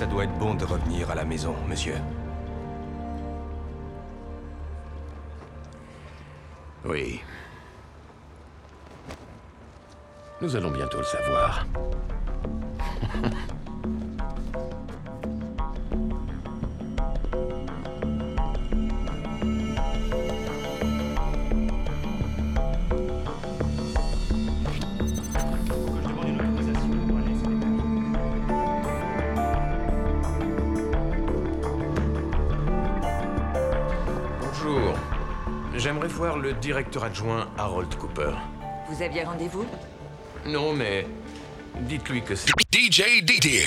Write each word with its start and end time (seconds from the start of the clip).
Ça 0.00 0.06
doit 0.06 0.24
être 0.24 0.38
bon 0.38 0.54
de 0.54 0.64
revenir 0.64 1.10
à 1.10 1.14
la 1.14 1.26
maison, 1.26 1.54
monsieur. 1.68 1.96
Oui. 6.86 7.20
Nous 10.40 10.56
allons 10.56 10.70
bientôt 10.70 10.96
le 10.96 11.04
savoir. 11.04 11.66
voir 36.12 36.38
le 36.38 36.52
directeur 36.54 37.04
adjoint 37.04 37.48
Harold 37.58 37.94
Cooper. 37.96 38.32
Vous 38.88 39.02
aviez 39.02 39.22
rendez-vous? 39.24 39.64
Non, 40.46 40.72
mais 40.72 41.06
dites-lui 41.80 42.22
que 42.22 42.34
c'est... 42.34 42.50
DJ 42.72 43.22
Didier 43.22 43.64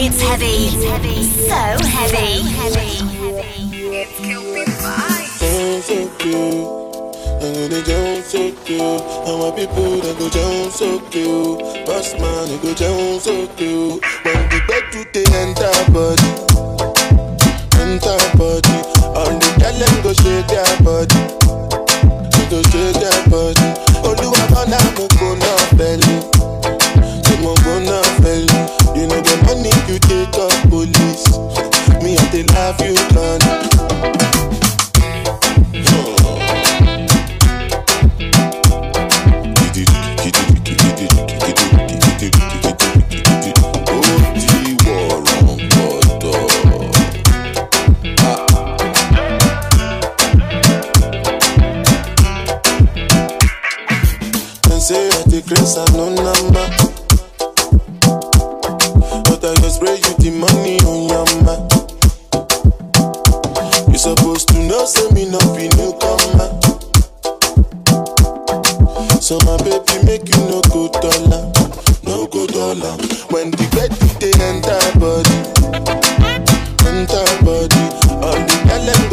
It's 0.00 0.22
heavy. 0.22 0.46
It's 0.46 0.84
heavy. 0.84 1.24
So 1.24 1.54
heavy. 1.88 2.38
So 2.38 2.50
heavy. 2.54 2.98
It's 3.90 4.20
Kelpie 8.30 8.78
my 9.38 9.50
people 9.56 10.00
go 10.00 10.28
so 10.70 11.00
Boss 11.84 12.12
man 12.14 12.60
go 12.62 12.74
so 13.18 13.46
When 14.22 14.38
we 14.50 14.60
the 15.12 15.24
body 15.90 16.28
Enter 17.82 18.18
body 18.38 18.78
All 19.18 19.34
the 19.34 19.50
girls 19.58 20.02
go 20.02 20.12
shake 20.12 20.46
their 20.46 20.82
body 20.84 21.37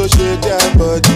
shake 0.07 0.41
that 0.41 0.77
body. 0.77 1.14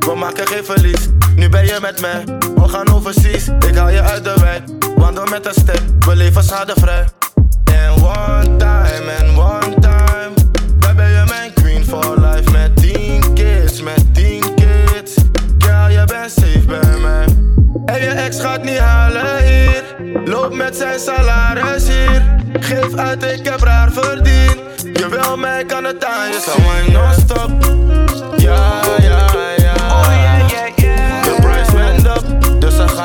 we 0.00 0.14
maken 0.16 0.46
geen 0.46 0.64
verlies. 0.64 1.08
Nu 1.36 1.48
ben 1.48 1.64
je 1.66 1.78
met 1.80 2.00
mij, 2.00 2.24
we 2.54 2.68
gaan 2.68 2.92
overseas. 2.92 3.48
Ik 3.68 3.74
haal 3.74 3.88
je 3.88 4.02
uit 4.02 4.24
de 4.24 4.34
wijk, 4.40 4.62
wandel 4.96 5.24
met 5.24 5.46
een 5.46 5.54
step, 5.54 5.82
we 6.00 6.16
leven 6.16 6.44
schadevrij. 6.44 7.06
And 7.64 8.02
one 8.02 8.56
time, 8.56 9.12
and 9.20 9.38
one 9.38 9.74
time, 9.80 10.30
Waar 10.80 10.94
ben 10.94 11.08
je 11.10 11.24
mijn 11.28 11.52
queen 11.52 11.84
for 11.84 12.20
life. 12.20 12.50
Met 12.50 12.76
10 12.76 13.34
kids, 13.34 13.82
met 13.82 14.14
10 14.14 14.54
kids, 14.54 15.14
Ja, 15.58 15.86
je 15.86 16.04
bent 16.04 16.30
safe 16.30 16.66
bij 16.66 16.98
mij. 17.00 17.26
En 17.86 18.00
je 18.00 18.10
ex 18.10 18.40
gaat 18.40 18.62
niet 18.62 18.78
halen 18.78 19.44
hier, 19.44 19.82
loop 20.24 20.54
met 20.54 20.76
zijn 20.76 21.00
salaris 21.00 21.88
hier. 21.88 22.36
Geef 22.60 22.94
uit, 22.94 23.22
ik 23.22 23.44
heb 23.44 23.60
raar 23.60 23.92
verdiend. 23.92 24.56
Je 24.82 25.08
wil 25.10 25.36
mij, 25.36 25.64
kan 25.64 25.84
het 25.84 26.04
aan 26.04 26.28
je 26.28 26.40
zien. 26.84 26.92
no 26.92 27.00
non-stop, 27.00 27.50
ja, 28.36 28.80
ja. 29.00 29.47
Je 32.98 33.04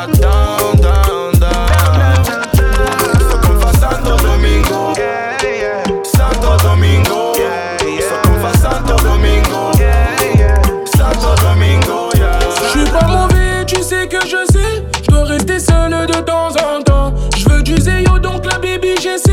suis 12.69 12.89
pas 12.89 13.05
mauvais, 13.05 13.65
tu 13.67 13.83
sais 13.83 14.07
que 14.07 14.17
je 14.25 14.51
sais. 14.51 14.83
Je 15.03 15.11
dois 15.11 15.25
rester 15.25 15.59
seul 15.59 15.91
de 16.07 16.21
temps 16.21 16.49
en 16.49 16.81
temps. 16.81 17.13
Je 17.37 17.47
veux 17.49 17.61
du 17.61 17.77
zéyo, 17.77 18.17
donc 18.17 18.45
la 18.51 18.57
baby 18.57 18.95
j'essaie. 18.99 19.31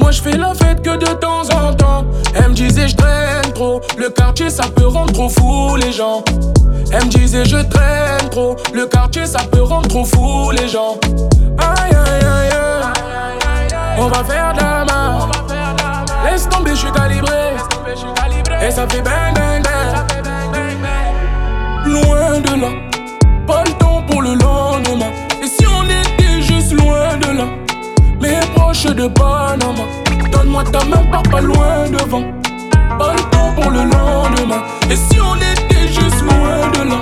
Moi 0.00 0.10
je 0.10 0.20
fais 0.20 0.36
la 0.36 0.54
fête 0.54 0.82
que 0.82 0.96
de 0.96 1.06
temps 1.20 1.48
en 1.54 1.72
temps. 1.72 2.04
Elle 2.34 2.48
me 2.48 2.54
disait 2.54 2.88
je 2.88 2.96
traîne 2.96 3.52
trop. 3.54 3.80
Le 3.96 4.08
quartier 4.08 4.50
ça 4.50 4.64
peut 4.74 4.88
rendre 4.88 5.12
trop 5.12 5.28
fou 5.28 5.76
les 5.76 5.92
gens. 5.92 6.24
Elle 6.92 7.04
me 7.04 7.10
disait 7.10 7.44
je 7.44 7.56
traîne 7.56 8.28
trop. 8.30 8.56
Le 8.74 8.86
quartier 8.86 9.26
ça 9.26 9.40
peut 9.50 9.62
rendre 9.62 9.88
trop 9.88 10.04
fou 10.04 10.50
les 10.50 10.68
gens. 10.68 10.98
Aïe 11.58 11.92
aïe 11.92 12.24
aïe 12.24 12.50
aïe. 12.50 13.74
On 13.98 14.08
va 14.08 14.24
faire 14.24 14.52
de 14.54 14.60
la 14.60 14.84
main. 14.84 15.28
Laisse 16.24 16.48
tomber, 16.48 16.70
je 16.70 16.80
suis 16.80 16.92
calibré. 16.92 17.54
Et 18.62 18.70
ça 18.70 18.86
fait 18.88 19.02
bang 19.02 19.34
bang 19.34 19.62
bang. 19.62 20.06
Loin 21.86 22.40
de 22.40 22.60
là, 22.60 22.68
pas 23.46 23.64
le 23.64 23.72
temps 23.72 24.02
pour 24.08 24.22
le 24.22 24.34
lendemain. 24.34 25.10
Et 25.42 25.46
si 25.46 25.66
on 25.66 25.84
était 25.84 26.42
juste 26.42 26.72
loin 26.72 27.16
de 27.16 27.38
là, 27.38 27.44
mais 28.20 28.38
proche 28.54 28.84
de 28.84 29.08
Panama, 29.08 29.84
donne-moi 30.30 30.64
ta 30.64 30.84
main, 30.84 31.04
pars 31.10 31.22
pas 31.22 31.40
loin 31.40 31.88
devant. 31.90 32.24
Pas 32.98 33.14
le 33.14 33.22
temps 33.30 33.52
pour 33.56 33.70
le 33.70 33.84
lendemain. 33.84 34.62
Et 34.90 34.96
si 34.96 35.18
on 35.20 35.36
était 35.36 35.69
juste 35.98 36.22
loin 36.28 36.60
de 36.74 36.82
là, 36.90 37.00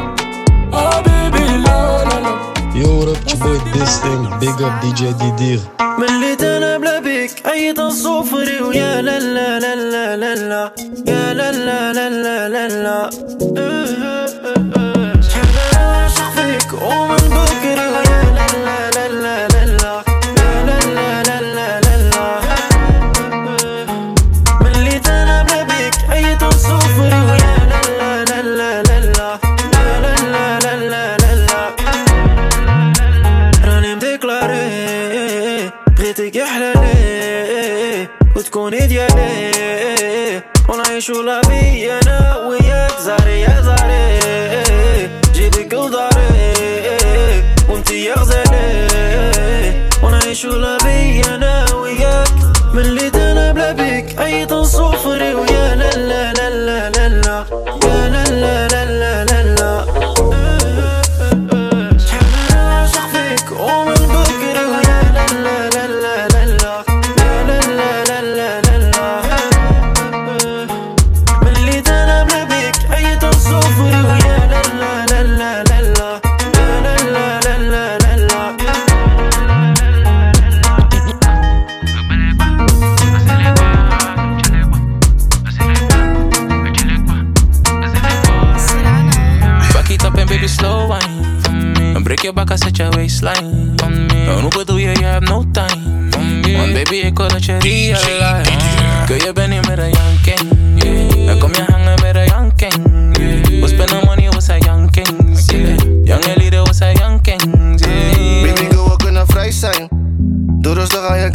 ah 0.73 1.03
bébé 1.05 1.45
la 1.67 1.79
la 2.09 2.17
la. 2.27 2.33
Yo, 2.81 2.89
what 2.99 3.09
up, 3.13 3.19
your 3.29 3.39
boy 3.43 3.59
This 3.75 3.95
Thing, 4.03 4.23
big 4.41 4.59
up 4.67 4.75
DJ 4.83 5.01
Didir. 5.21 5.61
من 5.99 6.05
اللي 6.09 6.37
تنبلى 6.37 7.01
بيك 7.05 7.47
أي 7.47 7.73
تصوفري 7.73 8.61
ويا 8.63 9.03
لا 9.03 9.19
لا 9.19 9.59
لا 9.59 9.79
لا 9.79 10.17
لا 10.17 10.35
لا 10.35 10.73
يا 11.07 11.35
لا 11.35 11.53
لا 11.53 11.93
لا 11.93 12.09
لا 12.11 12.49
لا 12.49 12.69
لا 12.69 13.11
شحال 15.21 15.73
نعشق 15.75 16.31
فيك 16.37 16.73
ومن 16.83 17.17
بكري 17.17 17.48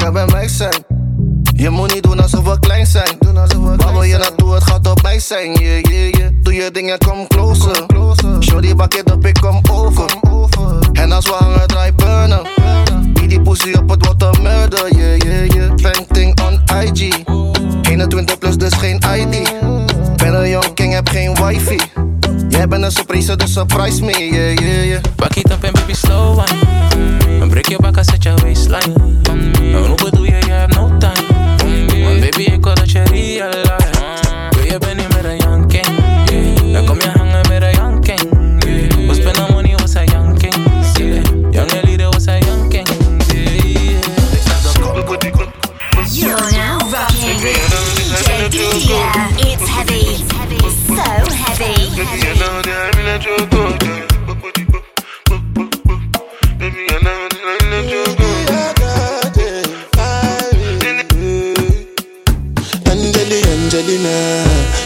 kan 0.03 0.13
bij 0.13 0.25
mij 0.25 0.47
zijn. 0.47 0.83
Je 1.55 1.69
moet 1.69 1.93
niet 1.93 2.03
doen 2.03 2.19
alsof 2.21 2.43
we 2.43 2.59
klein 2.59 2.85
zijn. 2.85 3.17
Waar 3.77 3.91
wil 3.91 4.03
je 4.03 4.17
naartoe, 4.17 4.53
het 4.53 4.63
gaat 4.63 4.87
op 4.87 5.01
mij 5.01 5.19
zijn. 5.19 5.53
Yeah, 5.53 5.81
yeah, 5.81 6.11
yeah. 6.11 6.29
Doe 6.41 6.53
je 6.53 6.71
dingen, 6.71 6.97
kom 6.97 7.27
closer. 7.27 7.85
Shorty, 8.39 8.75
bak 8.75 8.93
je 8.93 9.03
op, 9.13 9.25
ik 9.25 9.37
kom 9.41 9.61
over. 9.71 10.05
En 10.93 11.11
als 11.11 11.25
we 11.25 11.35
hangen, 11.39 11.67
draai 11.67 11.91
burnen. 11.91 12.41
Wie 13.13 13.27
die 13.27 13.41
pussy 13.41 13.73
op 13.73 13.89
het 13.89 14.05
water 14.05 14.41
murder. 14.41 14.95
Yeah, 14.95 15.17
yeah, 15.17 15.47
yeah. 15.47 15.75
Painting 15.81 16.41
on 16.41 16.61
IG. 16.83 17.23
21 17.81 18.37
plus, 18.37 18.57
dus 18.57 18.73
geen 18.73 18.95
ID. 18.95 19.51
Ben 20.15 20.33
een 20.33 20.49
young 20.49 20.73
king, 20.73 20.93
heb 20.93 21.09
geen 21.09 21.35
wifi. 21.35 21.79
Jij 22.53 22.67
bent 22.67 22.83
een 22.83 22.91
surprise, 22.91 23.35
dus 23.35 23.53
surprise 23.53 24.03
me. 24.03 24.11
Yeah, 24.11 24.53
yeah, 24.53 24.85
yeah. 24.85 25.01
Back 25.15 25.35
it 25.35 25.51
up 25.51 25.63
and 25.63 25.73
baby 25.73 25.93
slow 25.93 26.35
wine. 26.35 27.41
And 27.41 27.49
break 27.49 27.67
your 27.67 27.81
back, 27.81 27.97
I 27.97 28.03
set 28.03 28.23
your 28.23 28.41
waistline 28.43 28.93
for 29.23 29.35
me. 29.35 29.73
En 29.73 29.85
hoe 29.85 29.95
bedoel 30.03 30.23
je, 30.23 30.35
je 30.45 30.51
hebt 30.51 30.75
no 30.75 30.97
time 30.97 31.15
for 31.57 31.67
me. 31.67 32.03
Want 32.03 32.19
baby, 32.19 32.43
ik 32.43 32.63
wil 32.63 32.75
dat 32.75 32.91
je 32.91 33.03
realize. 33.03 34.49
Kun 34.49 34.65
je 34.65 34.77
bent 34.77 34.97
niet 34.97 35.13
meer 35.13 35.25
een 35.25 35.37
janking, 35.37 35.85
yeah. 36.25 36.73
Dan 36.73 36.85
kom 36.85 37.01
je 37.01 37.09
hangen 37.17 37.47
met 37.49 37.61
een 37.61 37.71
janking, 37.71 38.19
yeah. 38.59 39.07
We 39.07 39.13
spenden 39.13 39.51
money, 39.51 39.75
we 39.75 39.87
zijn 39.87 40.09
jankings, 40.09 40.97
yeah. 40.97 41.23
Jonge 41.51 41.81
lieden, 41.83 42.11
we 42.11 42.19
zijn 42.19 42.43
jankings, 42.45 42.91
yeah. 43.27 44.01
You're 46.11 46.51
now 46.51 46.79
rocking 46.91 47.41
with 47.41 47.55
DJ 47.95 48.49
Didier. 48.49 49.52
It's 51.95 52.09
heavy, 52.09 52.21
so 52.39 52.49
heavy. 56.63 56.83
Angeli, 62.89 63.41
Angelina, 63.45 64.15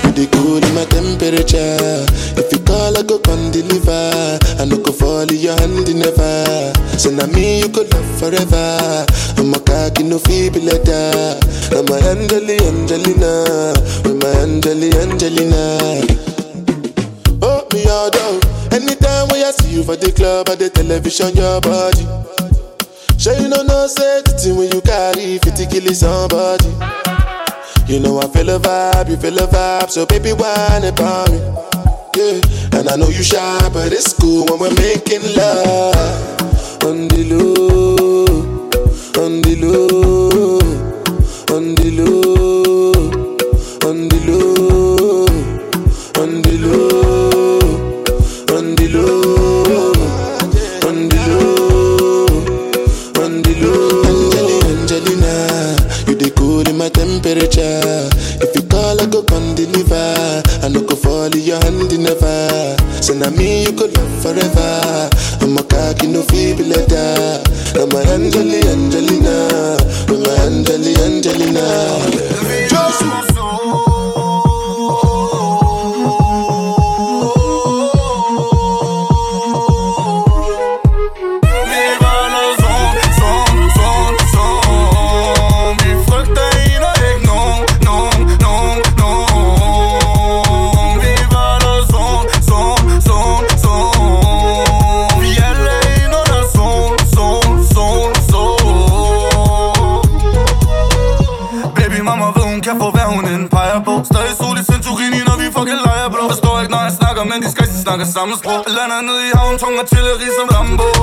you 0.03 0.11
the 0.11 0.27
cool 0.33 0.57
in 0.59 0.73
my 0.75 0.83
temperature. 0.85 2.03
If 2.35 2.51
you 2.51 2.59
call, 2.65 2.97
I 2.97 3.03
go 3.03 3.19
come 3.19 3.51
deliver. 3.51 4.37
I 4.59 4.65
no 4.65 4.77
go 4.77 4.91
fall 4.91 5.21
in 5.31 5.39
your 5.39 5.55
hand 5.59 5.87
never. 5.95 6.73
So 6.97 7.11
now 7.11 7.27
me 7.27 7.59
you 7.59 7.69
could 7.69 7.87
love 7.93 8.19
forever. 8.19 9.05
I'm 9.37 9.53
a 9.53 9.59
cocky 9.59 10.03
no 10.03 10.19
feeble 10.19 10.61
letter. 10.61 11.39
I'm 11.71 11.87
a 11.87 11.95
Angeli, 12.11 12.59
Angelina, 12.67 13.73
with 14.03 14.21
my 14.21 14.29
Angeli, 14.43 14.91
Angelina. 14.99 16.26
Oh, 17.99 18.11
me. 18.13 18.39
Anytime 18.77 19.27
when 19.29 19.41
I 19.43 19.49
see 19.49 19.73
you 19.73 19.83
for 19.83 19.95
the 19.95 20.11
club 20.11 20.49
or 20.49 20.55
the 20.55 20.69
television, 20.69 21.33
your 21.33 21.57
body. 21.61 22.05
Sure 23.17 23.33
you 23.41 23.49
know 23.49 23.63
no 23.65 23.87
thing 23.89 24.53
when 24.55 24.69
you 24.69 24.81
carry 24.85 25.39
50 25.41 25.65
kill 25.65 25.89
somebody. 25.97 26.69
You 27.89 27.99
know 27.99 28.21
I 28.21 28.27
feel 28.29 28.53
a 28.53 28.59
vibe, 28.59 29.09
you 29.09 29.17
feel 29.17 29.39
a 29.39 29.47
vibe, 29.47 29.89
so 29.89 30.05
baby 30.05 30.29
whine 30.33 30.85
about 30.85 31.31
me. 31.31 31.41
Yeah, 32.13 32.77
And 32.77 32.87
I 32.87 32.97
know 32.97 33.09
you 33.09 33.23
shy, 33.23 33.69
but 33.73 33.91
it's 33.91 34.13
cool 34.13 34.45
when 34.45 34.59
we're 34.59 34.77
making 34.77 35.25
love. 35.33 35.97
On 36.85 37.07
the 37.09 37.25
low, 37.33 38.29
on 39.25 39.41
the 39.41 39.55
low, 39.57 40.61
on 41.49 41.73
the 41.73 41.89
low, 41.97 42.06
never. 63.19 63.27
Say 63.27 63.31
na 63.31 63.37
me 63.37 63.63
you 63.63 63.73
could 63.73 63.95
love 63.97 64.21
forever. 64.21 65.09
I'm 65.41 65.57
a 65.57 65.63
cocky 65.63 66.07
no 66.07 66.21
feeble 66.23 66.65
letter. 66.65 67.43
I'm 67.75 67.91
a 67.91 67.99
Angeli 68.11 68.59
Angelina, 68.67 69.06
samme 108.17 108.35
sprog 108.37 108.63
Lander 108.67 109.01
ned 109.01 109.19
i 109.27 109.31
havn, 109.37 109.57
tung 109.61 109.77
artilleri 109.79 110.29
som 110.37 110.49
Rambo 110.55 110.96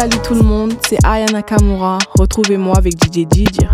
Salut, 0.00 0.16
tout 0.22 0.32
le 0.32 0.40
monde, 0.40 0.72
c'est 0.88 0.96
Aya 1.04 1.26
Nakamura. 1.26 1.98
Retrouvez-moi 2.18 2.74
avec 2.78 2.94
DJ 2.94 3.26
Didier. 3.26 3.68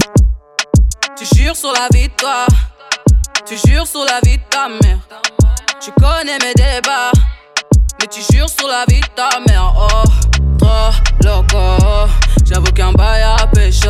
Tu 1.17 1.25
jures 1.37 1.55
sur 1.55 1.71
la 1.73 1.87
vie 1.97 2.09
de 2.09 2.15
toi, 2.15 2.47
tu 3.47 3.55
jures 3.65 3.87
sur 3.87 4.05
la 4.05 4.19
vie 4.29 4.37
de 4.37 4.43
ta 4.51 4.69
mère. 4.69 4.99
Tu 5.81 5.93
connais 5.93 6.37
mes 6.45 6.53
débats, 6.55 7.13
mais 8.01 8.09
tu 8.09 8.23
jures 8.33 8.49
sur 8.49 8.67
la 8.67 8.85
vie 8.89 8.99
de 8.99 9.07
ta 9.15 9.39
mère. 9.47 9.73
Oh, 9.79 10.09
trop 10.59 10.91
loco, 11.23 12.11
j'avoue 12.45 12.73
qu'un 12.73 12.91
bail 12.91 13.23
à 13.23 13.47
pécho. 13.47 13.89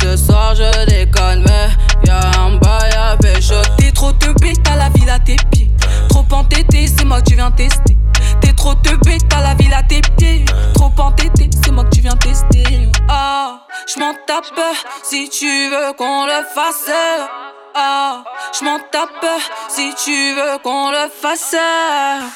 Ce 0.00 0.16
soir 0.16 0.54
je 0.54 0.86
déconne, 0.86 1.44
mais 1.46 1.68
y'a 2.06 2.20
un 2.40 2.56
bail 2.56 2.90
à 2.96 3.18
pécho. 3.18 3.56
T'es 3.76 3.92
trop 3.92 4.12
te 4.12 4.30
bête, 4.40 4.62
t'as 4.64 4.76
la 4.76 4.88
ville 4.88 5.10
à 5.10 5.18
tes 5.18 5.36
pieds. 5.50 5.70
Trop 6.08 6.24
entêté, 6.30 6.86
c'est 6.86 7.04
moi 7.04 7.20
que 7.20 7.28
tu 7.28 7.34
viens 7.34 7.50
tester. 7.50 7.98
Trop 8.68 8.74
te 8.82 8.94
bête, 8.96 9.26
t'as 9.30 9.40
la 9.40 9.54
ville 9.54 9.72
à 9.72 9.82
tes 9.82 10.02
pieds. 10.18 10.44
Trop 10.74 10.92
entêté, 10.98 11.48
c'est 11.64 11.70
moi 11.70 11.84
que 11.84 11.88
tu 11.88 12.02
viens 12.02 12.16
tester. 12.16 12.90
Ah, 13.08 13.60
je 13.86 13.98
m'en 13.98 14.12
tape 14.26 14.60
si 15.02 15.30
tu 15.30 15.70
veux 15.70 15.94
qu'on 15.96 16.26
le 16.26 16.44
fasse. 16.54 16.90
Ah, 17.74 18.24
je 18.58 18.66
m'en 18.66 18.78
tape 18.92 19.24
si 19.70 19.94
tu 20.04 20.34
veux 20.34 20.58
qu'on 20.62 20.90
le 20.90 21.08
fasse. 21.08 21.56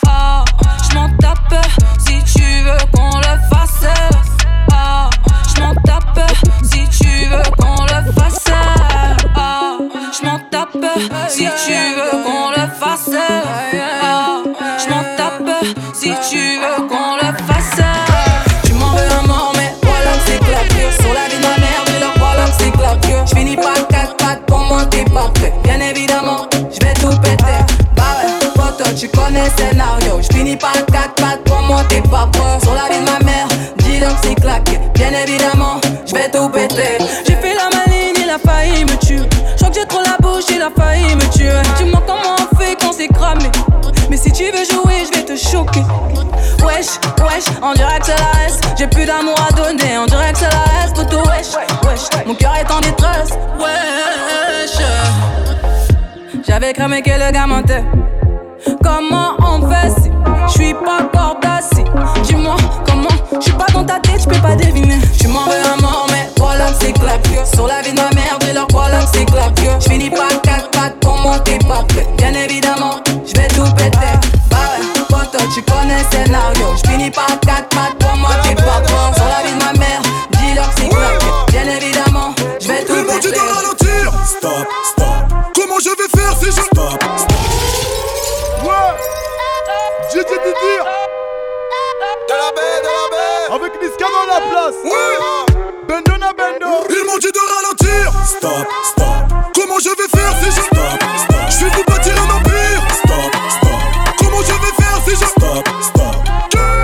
Ah, 0.09 0.43
je 0.89 0.95
m'en 0.95 1.11
tape 1.19 1.67
si 1.99 2.19
tu 2.35 2.63
veux 2.63 2.79
qu'on 2.95 3.19
le 3.19 3.37
fasse. 3.51 3.85
Ah, 4.73 5.11
je 5.55 5.61
m'en 5.61 5.75
tape 5.85 6.31
si 6.63 6.89
tu 6.99 7.27
veux 7.27 7.43
qu'on 7.59 7.83
le 7.83 8.11
fasse. 8.13 8.51
Ah, 9.37 9.77
je 10.19 10.25
m'en 10.25 10.39
tape 10.51 10.99
si 11.29 11.47
tu 11.67 11.75
veux 11.95 12.23
qu'on 12.23 12.51
le 12.53 12.67
fasse. 12.81 13.11
Ah, 14.03 14.43
si 15.93 16.13
tu 16.31 16.59
veux 16.61 16.89
qu'on 16.89 17.17
le 17.17 17.33
fasse. 17.47 17.81
Tu 18.65 18.73
m'en 18.75 18.91
veux 18.91 19.13
un 19.19 19.27
mort, 19.27 19.53
mais 19.57 19.75
voilà 19.83 20.13
que 20.13 20.23
c'est 20.27 20.39
claqué. 20.39 20.91
Sur 21.01 21.13
la 21.15 21.29
vie 21.29 21.37
de 21.37 21.43
ma 21.43 21.57
mère, 21.59 21.85
mais 21.87 22.01
leur 22.01 22.15
voilà 22.19 22.45
que 22.47 22.57
c'est 22.59 22.71
claqué. 22.71 23.15
Je 23.27 23.35
finis 23.37 23.57
par 23.57 23.87
quatre 23.89 24.17
pattes 24.17 24.47
pour 24.47 24.59
moi, 24.61 24.85
t'es 24.87 25.05
parfait. 25.05 25.53
Bien 25.65 25.81
évidemment, 25.81 26.47
je 26.53 26.87
vais 26.87 26.95
tout 26.95 27.17
péter. 27.21 27.59
Bah 27.97 28.03
ouais, 28.23 28.49
pote, 28.55 28.95
tu 28.97 29.09
connais 29.09 29.45
le 29.45 29.51
scénario. 29.57 30.21
Je 30.21 30.37
finis 30.37 30.57
par 30.57 30.73
quatre 30.73 31.15
pattes 31.15 31.45
pour 31.45 31.61
moi, 31.63 31.83
t'es 31.89 32.03
pas 32.03 32.29
prêt. 32.33 32.59
Sur 32.63 32.75
la 32.75 32.89
vie 32.93 33.01
de 33.01 33.11
ma 33.11 33.19
mère, 33.25 33.49
dis 33.79 33.99
donc 34.01 34.17
c'est 34.23 34.35
claqué. 34.35 34.79
Bien 34.95 35.11
évidemment, 35.23 35.81
je 36.07 36.15
vais 36.15 36.31
tout 36.31 36.49
péter. 36.49 36.99
J'ai 48.83 48.89
plus 48.89 49.07
d'amour 49.07 49.37
à 49.49 49.53
donner, 49.53 49.97
on 49.97 50.07
dirait 50.07 50.33
que 50.33 50.39
c'est 50.39 50.51
la 50.51 50.85
S. 50.85 50.93
Toto, 50.93 51.19
wesh, 51.19 51.55
wesh, 51.87 52.27
mon 52.27 52.35
cœur 52.35 52.53
est 52.57 52.69
en 52.69 52.81
détresse. 52.81 53.31
Wesh, 53.57 54.85
j'avais 56.45 56.73
cramé 56.73 57.01
que 57.01 57.11
le 57.11 57.31
gars 57.31 57.47
mentait. 57.47 57.85
Comment 58.83 59.35
on 59.39 59.71
fait 59.71 59.89
si 60.03 60.11
je 60.49 60.53
suis 60.53 60.75
pas 60.75 61.09
placé 61.41 61.85
Dis-moi 62.25 62.57
comment, 62.85 63.09
je 63.37 63.41
suis 63.43 63.53
pas 63.53 63.67
dans 63.73 63.85
ta 63.85 64.01
tête, 64.01 64.23
je 64.23 64.29
peux 64.29 64.43
pas 64.43 64.57
deviner. 64.57 64.99
Tu 65.17 65.29
m'en 65.29 65.45
veux 65.45 65.65
un 65.65 65.81
mort, 65.81 66.09
mais 66.11 66.29
voilà 66.37 66.67
c'est. 66.81 66.93
Sur 67.55 67.69
la 67.69 67.83
vie 67.83 67.93
de 67.93 68.01
ma 68.01 68.11
mère, 68.11 68.37
dis 68.41 68.53
leur 68.53 68.67
voilà 68.73 68.99
c'est. 69.13 69.25
Je 69.79 69.91
finis 69.91 70.11
par 70.11 70.41
quatre 70.43 70.71
pattes 70.71 70.99
pour 70.99 71.17
monter 71.19 71.57
pas 71.69 71.85
prêt. 71.87 72.09
Bien 72.17 72.35
évidemment, 72.35 72.97
je 73.25 73.41
vais 73.41 73.47
tout 73.47 73.73
péter. 73.77 73.99
Bah 74.51 74.57
ouais, 74.77 75.05
pote, 75.09 75.37
tu 75.55 75.63
connais 75.63 75.99
le 76.03 76.11
scénario. 76.11 76.67
Je 76.85 76.91
finis 76.91 77.11
par 77.13 77.29
quatre 77.47 77.69
pattes 77.69 77.97
pour 78.01 78.17
monter 78.17 78.42
la 94.33 94.41
place. 94.49 94.77
Ouais. 94.85 95.17
Bendo 95.89 96.17
na 96.17 96.33
bendo. 96.33 96.87
Ils 96.89 97.05
m'ont 97.07 97.19
dit 97.19 97.33
de 97.33 97.43
ralentir. 97.55 98.13
Stop, 98.25 98.67
stop. 98.85 99.53
Comment 99.55 99.79
je 99.79 99.91
vais 99.91 100.09
faire 100.09 100.33
si 100.41 100.47
je... 100.47 100.63
Stop, 100.63 101.01
stop? 101.19 101.45
Je 101.51 101.65
vais 101.65 101.71
vous 101.77 101.85
bâtir 101.85 102.15
un 102.23 102.31
empire. 102.37 102.81
Stop, 103.05 103.33
stop. 103.57 103.81
Comment 104.19 104.43
je 104.43 104.57
vais 104.63 104.75
faire 104.81 104.99
si 105.05 105.11
je... 105.11 105.27
Stop, 105.27 105.69
stop? 105.83 106.15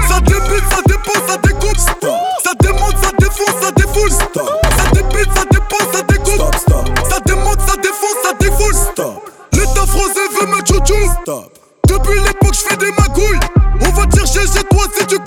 Ça 0.08 0.20
débute, 0.20 0.66
ça 0.70 0.80
dépose, 0.86 1.22
ça 1.26 1.36
découpe 1.38 1.78
Stop. 1.78 2.18
Ça 2.44 2.52
démonte, 2.60 2.98
ça 3.02 3.10
défonce, 3.18 3.56
ça 3.62 3.70
défoule. 3.70 4.10
Stop. 4.10 4.50
Ça 4.76 4.84
débute, 4.92 5.32
ça 5.34 5.44
dépose, 5.50 5.88
ça 5.92 6.02
découpe 6.02 6.34
Stop, 6.34 6.54
stop. 6.56 7.08
Ça 7.10 7.20
démonte, 7.24 7.60
ça 7.60 7.76
défonce, 7.76 8.18
ça 8.22 8.32
défoule. 8.38 8.74
Stop. 8.74 9.30
L'état 9.52 9.86
français 9.86 10.28
veut 10.38 10.46
me 10.46 10.58
chouchou 10.66 11.12
Stop. 11.22 11.52
Depuis 11.86 12.20
l'époque 12.20 12.54
je 12.54 12.68
fais 12.68 12.76
des 12.76 12.92
magouilles. 12.92 13.40
On 13.80 13.90
va 13.92 14.06
te 14.06 14.16
chercher 14.18 14.46
chez 14.46 14.64
toi 14.64 14.84
si 14.94 15.06
tu 15.06 15.18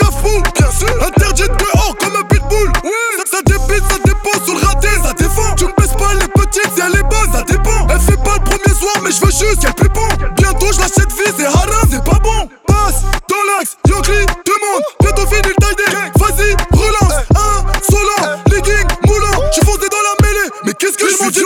mais 9.03 9.11
je 9.11 9.21
veux 9.21 9.31
juste, 9.31 9.63
y'a 9.63 9.73
plus 9.73 9.89
bon. 9.89 10.07
Bientôt 10.37 10.71
je 10.71 10.79
lâche 10.79 10.91
cette 10.95 11.11
vie, 11.11 11.31
c'est 11.37 11.45
haram, 11.45 11.87
c'est 11.89 12.03
pas 12.03 12.19
bon. 12.19 12.49
Passe 12.67 13.01
dans 13.29 13.43
l'axe, 13.57 13.77
Yokli 13.87 14.25
demande. 14.45 14.83
Bientôt 14.99 15.25
fini 15.27 15.41
le 15.47 15.55
taille 15.55 16.11
vas-y, 16.15 16.55
relance. 16.71 17.13
Insolent, 17.31 18.39
legging 18.47 18.87
moulant, 19.07 19.43
je 19.55 19.65
foncé 19.65 19.87
dans 19.89 20.03
la 20.07 20.27
mêlée. 20.27 20.49
Mais 20.65 20.73
qu'est-ce 20.73 20.97
que 20.97 21.09
je 21.09 21.23
m'en 21.23 21.29
dis 21.29 21.41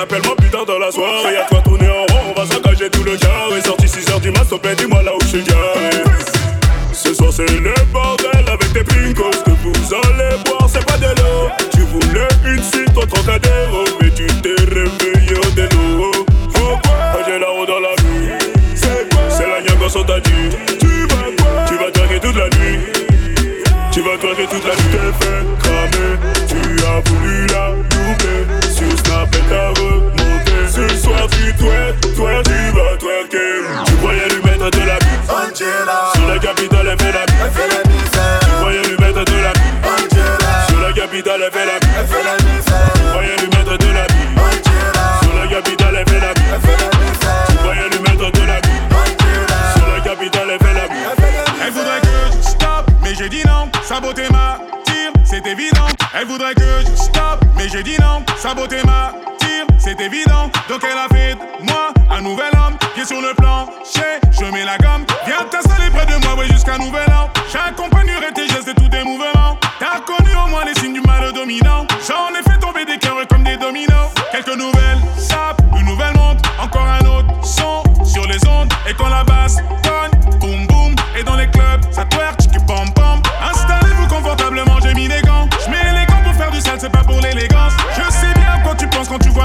Tapé 0.00 0.29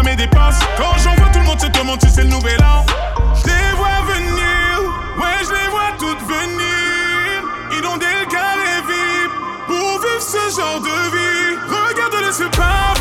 mes 0.06 0.16
dépenses. 0.16 0.60
Quand 0.78 0.98
j'en 1.04 1.16
vois 1.16 1.30
tout 1.34 1.40
le 1.40 1.46
monde 1.46 1.60
se 1.60 1.68
demande 1.68 2.00
si 2.02 2.10
c'est 2.10 2.24
le 2.24 2.30
nouvel 2.30 2.62
an. 2.64 2.86
Je 3.36 3.48
les 3.48 3.76
vois 3.76 4.02
venir, 4.14 4.82
ouais, 5.18 5.40
je 5.44 5.52
les 5.52 5.70
vois 5.70 5.92
toutes 5.98 6.22
venir. 6.22 7.80
Inonder 7.80 8.06
le 8.22 8.26
carré 8.32 8.76
vide 8.88 9.32
pour 9.68 10.00
vivre 10.00 10.22
ce 10.22 10.56
genre 10.56 10.80
de 10.80 11.16
vie. 11.16 11.58
Regarde-les 11.68 12.32
se. 12.32 12.95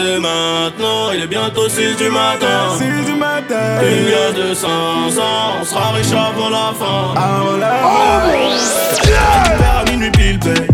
c'est 0.00 0.20
maintenant, 0.20 1.12
il 1.12 1.22
est 1.22 1.26
bientôt 1.26 1.68
6 1.68 1.96
du 1.96 2.10
matin. 2.10 2.76
6 2.78 3.10
du 3.10 3.18
matin. 3.18 3.80
Une 3.82 4.10
gars 4.10 4.32
de 4.32 4.54
500, 4.54 5.22
on 5.60 5.64
sera 5.64 5.92
riche 5.92 6.12
avant 6.12 6.48
la 6.48 6.72
fin. 6.78 7.14
Avant 7.16 7.56
la 7.56 7.68
fin. 7.68 8.60
Oh, 9.04 9.06
yeah. 9.06 9.80
à 9.80 9.90
minuit 9.90 10.10
pile 10.10 10.38
paye 10.38 10.66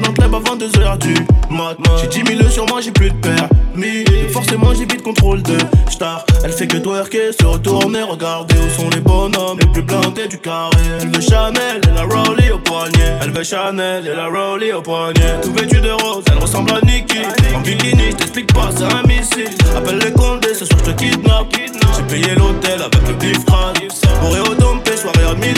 club 0.00 0.34
2h 0.58 0.98
du 0.98 1.14
mat. 1.50 1.76
J'ai 2.00 2.22
10 2.22 2.36
000 2.38 2.50
sur 2.50 2.66
moi, 2.66 2.80
j'ai 2.80 2.90
plus 2.90 3.10
de 3.10 3.16
permis. 3.16 4.04
Forcément, 4.32 4.72
j'ai 4.74 4.84
vite 4.84 5.02
contrôle 5.02 5.42
de 5.42 5.56
star. 5.90 6.24
Elle 6.44 6.52
fait 6.52 6.66
que 6.66 6.76
twerker, 6.76 7.32
se 7.38 7.46
retourner, 7.46 8.02
regarder 8.02 8.54
où 8.54 8.80
sont 8.80 8.90
les 8.90 9.00
bonhommes 9.00 9.58
les 9.60 9.66
plus 9.66 9.84
plantés 9.84 10.28
du 10.28 10.38
carré. 10.38 10.76
Elle 11.00 11.08
veut 11.08 11.20
Chanel 11.20 11.80
et 11.82 11.94
la 11.94 12.02
Rolly 12.02 12.50
au 12.50 12.58
poignet. 12.58 13.18
Elle 13.22 13.30
veut 13.30 13.44
Chanel 13.44 14.06
et 14.06 14.14
la 14.14 14.26
Rolly 14.26 14.72
au 14.72 14.82
poignet. 14.82 15.40
Tout 15.42 15.52
vêtu 15.52 15.80
de 15.80 15.90
rose, 15.90 16.24
elle 16.30 16.38
ressemble 16.38 16.72
à 16.72 16.80
Nicky. 16.84 17.18
En 17.54 17.60
bikini, 17.60 18.10
je 18.10 18.16
t'explique 18.16 18.52
pas, 18.52 18.70
c'est 18.76 18.84
un 18.84 19.02
missile. 19.06 19.50
Appelle 19.76 19.98
les 19.98 20.12
condés, 20.12 20.54
ce 20.54 20.64
soir 20.64 20.80
je 20.84 20.90
te 20.92 20.96
kidnappe. 20.96 21.46
J'ai 21.96 22.02
payé 22.04 22.34
l'hôtel 22.34 22.80
avec 22.80 23.08
le 23.08 23.14
bif 23.14 23.44
Pour 23.44 24.50
au 24.50 24.54
dompé, 24.54 24.96
soirée 24.96 25.30
à 25.30 25.34
1000 25.34 25.54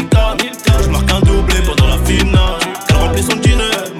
Je 0.83 0.89
marque 0.89 1.11
un 1.11 1.21
doublé 1.21 1.57
pendant 1.67 1.89
la 1.89 1.99
finale. 2.05 2.59
Elle 2.89 2.97
remplit 2.97 3.23
son 3.23 3.37
dîner 3.37 4.00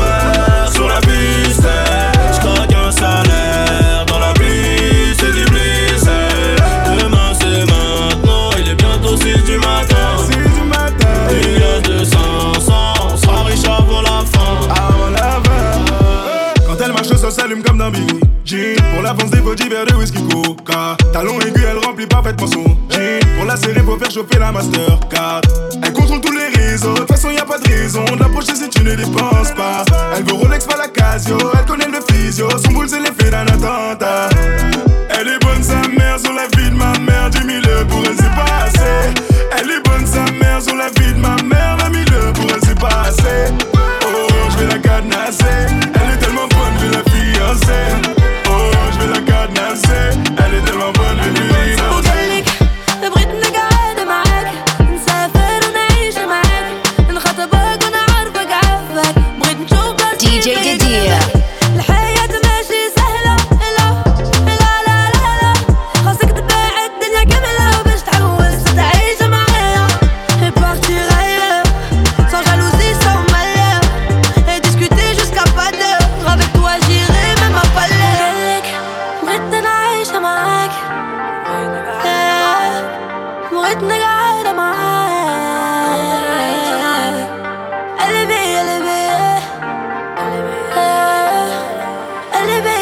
Jean 18.45 18.75
pour 18.93 19.01
l'avance 19.01 19.31
des 19.31 19.39
body 19.39 19.67
vers 19.67 19.85
de 19.87 19.95
whisky 19.95 20.21
coca. 20.27 20.95
Talon 21.13 21.39
aigu, 21.39 21.63
elle 21.67 21.79
remplit 21.83 22.05
parfaitement 22.05 22.45
son 22.45 22.63
jean. 22.89 23.19
Pour 23.37 23.45
la 23.45 23.57
serrer, 23.57 23.81
faut 23.81 23.97
faire 23.97 24.11
chauffer 24.11 24.37
la 24.37 24.51
Mastercard. 24.51 25.41
Elle 25.83 25.93
contrôle 25.93 26.21
tous 26.21 26.31
les 26.31 26.47
réseaux, 26.61 26.93
de 26.93 26.99
toute 26.99 27.07
façon 27.07 27.31
y 27.31 27.39
a 27.39 27.45
pas 27.45 27.57
de 27.57 27.67
raison 27.67 28.03
de 28.05 28.21
si 28.55 28.69
tu 28.69 28.83
ne 28.83 28.93
dépenses 28.95 29.51
pas. 29.55 29.83
Elle 30.15 30.23
veut 30.23 30.33
Rolex, 30.33 30.65
pas 30.65 30.77
la 30.77 30.89
Casio, 30.89 31.37
elle 31.57 31.65
connaît 31.65 31.87
le 31.87 32.01
physio. 32.13 32.47
Son 32.63 32.71
boule, 32.71 32.87
c'est 32.87 32.99
l'effet 32.99 33.31
d'un 33.31 33.47
attentat. 33.47 34.29
ser 47.71 48.00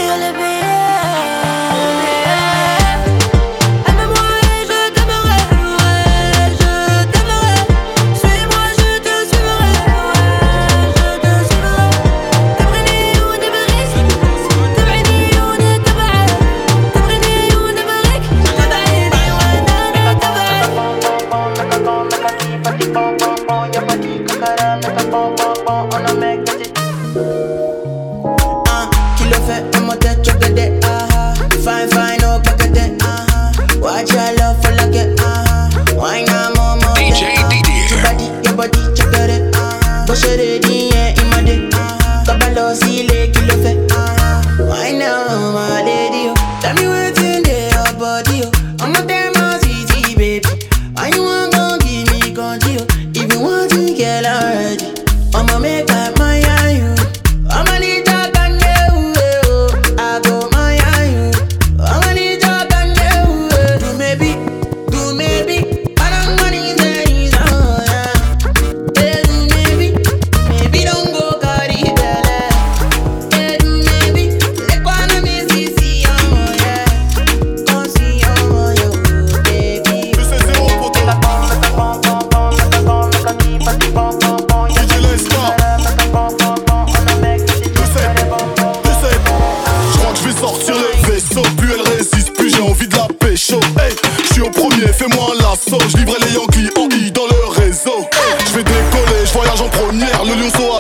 feel 0.09 0.23
it. 0.23 0.48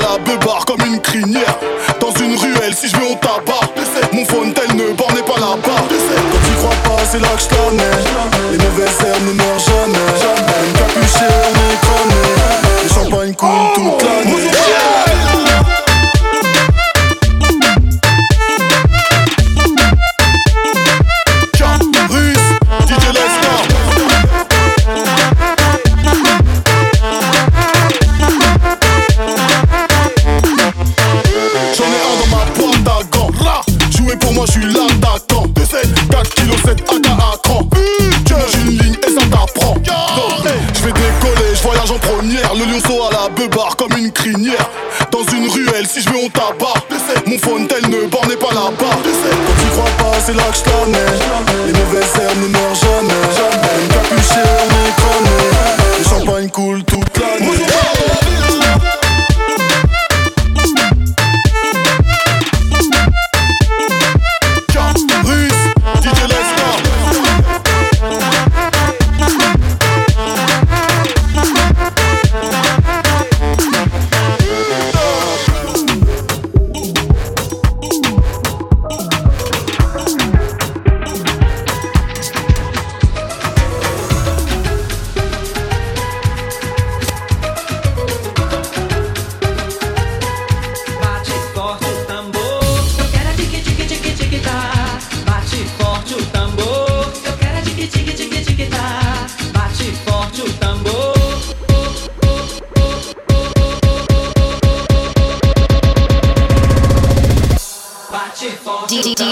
la 0.01 0.17
beubare 0.17 0.65
comme 0.65 0.81
une 0.85 0.99
crinière. 0.99 1.57
Dans 1.99 2.11
une 2.11 2.35
ruelle, 2.37 2.73
si 2.73 2.89
je 2.89 2.95
veux, 2.95 3.07
on 3.11 3.15
tabac. 3.15 3.69
Mon 4.13 4.25
phone, 4.25 4.53
tel 4.53 4.75
ne 4.75 4.93
bornait 4.93 5.21
pas 5.21 5.35
la 5.35 5.55
barre. 5.57 5.87
Quand 5.87 6.43
tu 6.43 6.53
crois 6.57 6.75
pas, 6.83 7.03
c'est 7.05 7.19
là 7.19 7.27
que 7.35 7.41
je 7.41 7.47
Les 8.51 8.57
mauvaises 8.57 8.99
herbes 9.05 9.27
ne 9.27 9.33
meurent 9.33 9.59
jamais. 9.59 10.09
Même 10.49 10.73
capuché, 10.73 11.25
on 11.29 11.53
est 11.55 11.79
cramé. 11.81 12.23
Le 12.83 12.89
champagne 12.89 13.33
coule. 13.35 13.68
Dans 45.11 45.23
une 45.33 45.49
ruelle. 45.49 45.87
Si 45.87 46.01
je 46.01 46.09
mets 46.09 46.23
on 46.23 46.29
tabac 46.29 46.85
Mon 47.25 47.37
phone 47.39 47.67
tel 47.67 47.89
ne 47.89 48.07
bornait 48.07 48.35
pas 48.35 48.53
là-bas. 48.53 48.75
Quand 48.79 49.01
tu 49.03 49.67
crois 49.71 50.11
pas 50.11 50.19
c'est 50.25 50.35
là 50.35 50.43
que 50.51 50.57
je 50.57 50.63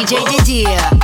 DJ 0.08 0.24
Didier. 0.24 0.97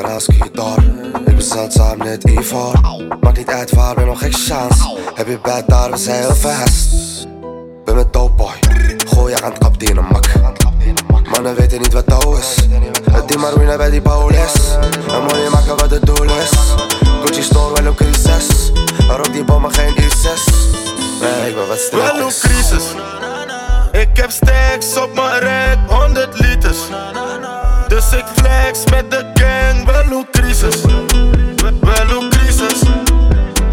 mijn 0.00 0.16
ik 0.16 0.42
gitaar 0.42 0.84
Ik 1.14 1.24
ben 1.24 1.42
zeldzaam, 1.42 1.98
net 1.98 2.24
Ivar 2.24 2.80
Maakt 3.20 3.36
niet 3.36 3.48
uit 3.48 3.72
waar, 3.72 3.94
ben 3.94 4.06
nog 4.06 4.18
geen 4.18 4.32
chance. 4.32 4.96
Heb 5.14 5.26
je 5.26 5.38
bed 5.42 5.64
daar, 5.66 5.90
we 5.90 5.96
zijn 5.96 6.20
heel 6.20 6.34
vast 6.34 6.88
Ben 7.84 7.94
met 7.94 8.12
doughboy 8.12 8.54
Gooi 9.06 9.34
je 9.34 9.42
aan 9.42 9.50
het 9.50 9.58
kap 9.58 9.78
die 9.78 9.88
in 9.88 9.96
een 9.96 10.04
mak. 10.10 10.26
Mannen 11.30 11.54
weten 11.54 11.80
niet 11.80 11.92
wat 11.92 12.06
touw 12.06 12.36
is. 12.36 12.56
Het 13.12 13.28
die 13.28 13.38
Marwina 13.38 13.76
bij 13.76 13.90
die 13.90 14.02
bouwles 14.02 14.52
En 15.08 15.22
mooi 15.28 15.48
maken 15.50 15.76
wat 15.76 15.90
het 15.90 16.06
doel 16.06 16.22
is. 16.24 16.50
Gucci 17.24 17.42
store, 17.42 17.74
wel 17.74 17.86
een 17.86 17.94
crisis. 17.94 18.72
Er 19.10 19.18
op 19.18 19.32
die 19.32 19.44
bommen 19.44 19.72
geen 19.72 19.94
ISIS. 19.96 20.44
Nee, 21.20 21.48
ik 21.48 21.54
ben 21.54 21.68
wat 21.68 21.78
stil 21.78 21.98
Wel 21.98 22.16
een 22.16 22.32
crisis. 22.40 22.84
Ik 23.92 24.08
heb 24.12 24.30
stacks 24.30 24.96
op 24.96 25.14
mijn 25.14 25.38
rek 25.38 25.78
100 25.88 26.40
liters. 26.40 26.78
Dus 27.92 28.12
ik 28.12 28.24
flex 28.34 28.84
met 28.90 29.10
de 29.10 29.24
gang, 29.34 29.84
wel 29.84 30.04
hoe 30.04 30.26
crisis. 30.30 30.80
Wel 31.80 32.28
crisis. 32.28 32.82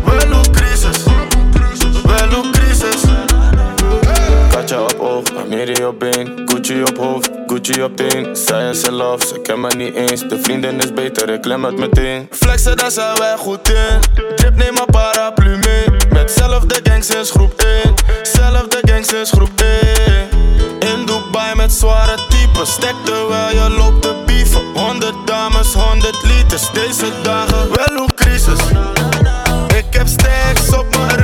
Wel 0.03 0.41
crisis. 0.51 1.03
Wel 2.03 2.33
hoe 2.33 2.49
crisis. 2.51 3.01
Katja 4.51 4.81
op 4.81 4.95
oog, 4.99 5.35
Amiri 5.35 5.85
op 5.85 5.99
been. 5.99 6.41
Gucci 6.45 6.81
op 6.81 6.97
hoofd, 6.97 7.29
Gucci 7.47 7.83
op 7.83 7.95
teen. 7.95 8.35
Science 8.35 8.87
en 8.87 8.93
love, 8.93 9.27
ze 9.27 9.41
ken 9.41 9.59
me 9.59 9.75
niet 9.75 9.95
eens. 9.95 10.27
De 10.27 10.39
vrienden 10.41 10.79
is 10.79 10.93
beter, 10.93 11.29
ik 11.29 11.41
klem 11.41 11.63
het 11.63 11.77
meteen. 11.77 12.27
Flexen, 12.31 12.77
daar 12.77 12.91
zijn 12.91 13.17
wij 13.17 13.37
goed 13.37 13.69
in. 13.69 13.99
Drip 14.35 14.55
neem 14.55 14.77
een 14.77 14.85
paraplu 14.91 15.57
mee. 15.57 15.85
Met 16.09 16.31
zelf 16.31 16.65
de 16.65 16.79
gang 16.83 17.03
sinds 17.03 17.31
groep 17.31 17.61
1. 17.83 17.93
Zelf 18.21 18.67
de 18.67 18.79
gang 18.81 19.05
sinds 19.05 19.31
groep 19.31 19.61
1. 19.61 20.68
Bij 21.31 21.55
met 21.55 21.71
zware 21.73 22.17
typen. 22.29 22.67
Stek 22.67 22.95
terwijl 23.03 23.55
je 23.55 23.69
loopt 23.69 24.01
te 24.01 24.23
bieven. 24.25 24.61
100 24.73 25.13
dames, 25.25 25.73
100 25.73 26.23
liters. 26.23 26.71
Deze 26.71 27.11
dagen 27.23 27.69
wel 27.75 27.97
een 27.97 28.13
crisis. 28.15 28.59
Ik 29.77 29.85
heb 29.89 30.07
stacks 30.07 30.69
op 30.69 30.97
mijn 30.97 31.18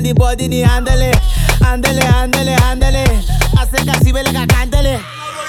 and 0.00 0.06
the 0.06 0.14
body, 0.14 0.48
the 0.48 0.60
handle 0.60 0.94
Andele, 1.60 2.00
andele, 2.00 2.56
andele. 2.56 3.04
Acerca 3.60 3.94
si 4.02 4.12
belga, 4.12 4.46
cántele. 4.46 4.98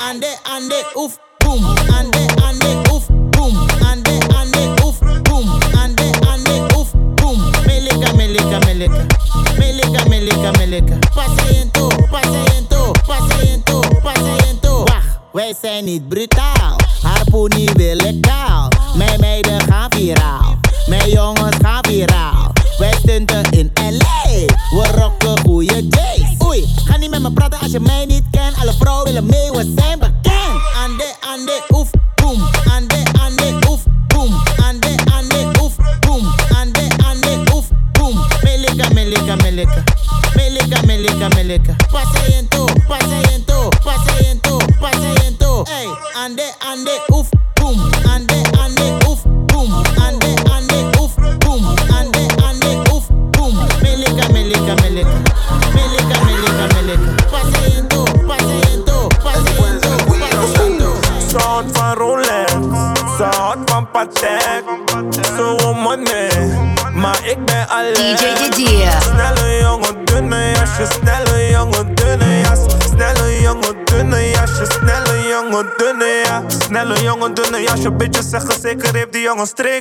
Ande, 0.03 0.27
ande, 0.45 0.75
uf, 0.95 1.17
boom. 1.39 1.63
Ande, 1.95 2.27
ande, 2.43 2.69
uf, 2.91 3.07
boom. 3.31 3.55
Ande, 3.89 4.19
ande, 4.35 4.63
uf, 4.83 4.99
boom. 5.23 5.47
Ande, 5.81 6.11
ande, 6.27 6.55
uf, 6.75 6.91
boom. 7.15 7.39
Meleca, 7.65 8.13
meleca, 8.13 8.59
meleca. 8.65 9.07
Meleca, 9.57 10.05
meleca, 10.09 10.51
meleca. 10.59 10.99
Paseyento, 11.15 11.87
paseyento, 12.11 12.91
paseyento, 13.07 13.79
paseyento. 14.03 14.83
Wacht, 14.83 15.19
wij 15.31 15.55
zijn 15.61 15.85
niet 15.85 16.09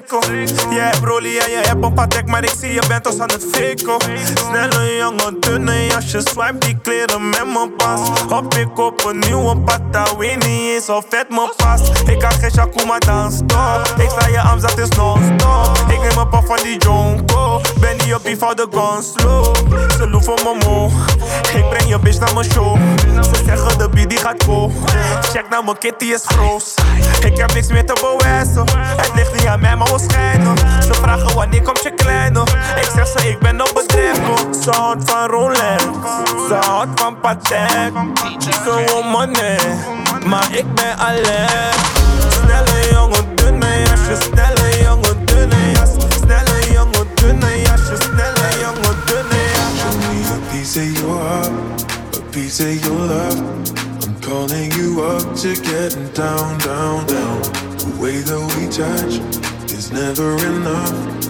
rico. 0.01 0.21
rico. 0.31 0.60
Bent 2.90 3.07
ons 3.07 3.20
aan 3.20 3.31
het 3.31 3.46
feko. 3.53 3.98
Snelle 4.35 4.96
jongen, 4.96 5.40
dunne 5.40 5.87
jasje, 5.87 6.20
swipe 6.20 6.59
die 6.59 6.79
kleren 6.83 7.29
met 7.29 7.46
mijn 7.46 7.76
pas. 7.76 8.00
Hop 8.29 8.55
ik 8.55 8.79
op 8.79 9.05
een 9.05 9.18
nieuwe 9.18 9.57
pata, 9.57 10.16
weet 10.18 10.46
niet 10.46 10.74
eens 10.74 10.88
of 10.88 11.05
vet 11.09 11.29
me 11.31 11.53
past. 11.57 12.09
Ik 12.09 12.18
kan 12.18 12.33
geen 12.33 12.50
shakuma 12.50 12.98
dan 12.98 13.33
stop. 13.33 13.94
Ik 13.98 14.11
sta 14.11 14.26
je 14.26 14.40
arms, 14.40 14.62
dat 14.62 14.79
is 14.79 14.88
non-stop. 14.88 15.79
Ik 15.88 16.00
neem 16.00 16.18
een 16.18 16.29
paf 16.29 16.46
van 16.46 16.59
die 16.62 16.79
jonko. 16.79 17.61
Ben 17.81 17.96
niet 17.96 18.14
op 18.14 18.24
die 18.24 18.38
van 18.38 18.57
de 18.57 18.66
gun. 18.70 19.03
Ze 19.96 20.09
loeven 20.09 20.35
me 20.35 20.64
moe. 20.64 20.90
Ik 21.55 21.68
breng 21.68 21.88
je 21.88 21.98
bitch 21.98 22.18
naar 22.18 22.35
mijn 22.35 22.50
show. 22.50 22.79
Ze 23.22 23.42
zeggen 23.44 23.79
de 23.79 23.88
beat 23.88 24.09
die 24.09 24.18
gaat 24.18 24.44
go. 24.44 24.72
Check 25.33 25.48
naar 25.50 25.64
mijn 25.64 25.79
kitty 25.79 26.05
is 26.05 26.22
groot. 26.24 26.74
Ik 27.24 27.37
heb 27.37 27.55
niks 27.55 27.68
meer 27.68 27.87
te 27.87 27.92
bewijzen. 28.00 28.64
Het 28.76 29.11
ligt 29.14 29.33
niet 29.33 29.46
aan 29.46 29.61
mij, 29.61 29.76
maar 29.76 29.92
we 29.92 29.98
schijnen. 30.11 30.59
Ze 30.59 30.94
vragen 30.94 31.35
wanneer 31.35 31.62
komt 31.62 31.83
je 31.83 31.94
kleine. 31.94 32.42
Ik 32.81 32.88
zeg 32.95 33.07
ze, 33.07 33.29
ik 33.29 33.38
ben 33.38 33.61
op 33.61 33.71
bedrijf. 33.75 34.16
Ze 34.62 34.95
van 35.05 35.27
Rolex. 35.29 35.83
Ze 36.49 36.87
van 36.95 37.21
Patek. 37.21 37.93
Ze 38.38 38.85
wil 38.87 39.03
money. 39.03 39.59
Maar 40.27 40.49
ik 40.57 40.75
ben 40.75 40.99
alleen. 40.99 41.99
Jongen, 42.90 43.37
dunne 43.37 43.83
jasje. 43.85 44.19
Jongen, 44.83 45.27
dunne 45.27 45.73
jongen, 46.73 47.07
dunne 47.14 47.61
jasje. 47.61 47.97
Jongen, 48.61 48.97
dunne 49.07 49.40
jasje. 49.55 49.79
Show 49.79 49.95
me 49.97 50.19
a 50.25 50.38
piece 50.51 50.77
of 50.81 50.99
your 50.99 51.19
heart, 51.19 51.53
a 52.16 52.21
piece 52.31 52.61
of 52.61 52.85
your 52.85 53.01
love. 53.07 53.40
I'm 54.05 54.14
calling 54.21 54.73
you 54.73 55.03
up 55.03 55.35
to 55.37 55.55
getting 55.55 56.09
down, 56.12 56.59
down, 56.59 57.07
down. 57.07 57.40
The 57.77 57.93
way 58.01 58.23
that 58.23 58.40
we 58.57 58.69
touch 58.69 59.21
is 59.71 59.90
never 59.90 60.37
enough. 60.47 61.30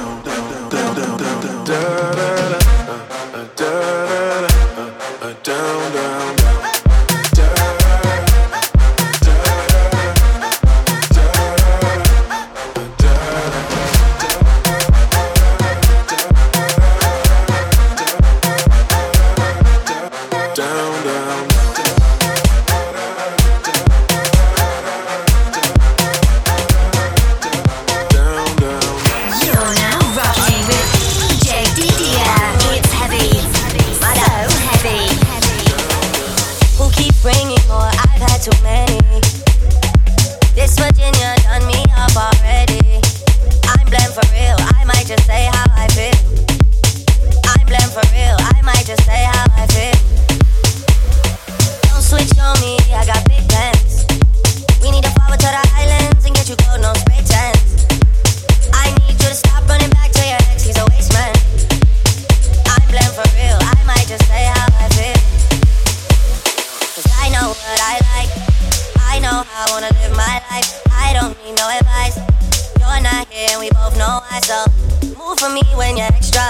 we 73.61 73.69
both 73.69 73.95
know 73.95 74.25
why. 74.25 74.39
So 74.41 74.65
move 75.13 75.37
for 75.37 75.49
me 75.53 75.61
when 75.77 75.95
you're 75.95 76.07
extra. 76.07 76.41